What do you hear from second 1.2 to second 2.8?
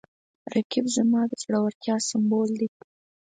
د زړورتیا سمبول دی